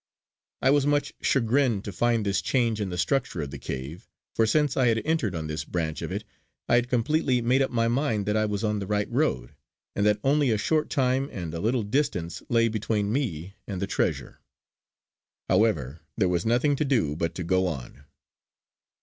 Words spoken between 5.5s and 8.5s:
branch of it I had completely made up my mind that I